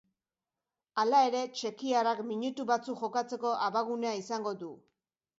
[1.01, 4.71] Hala ere, txekiarrak minutu batzuk jokatzeko abagunea izango du.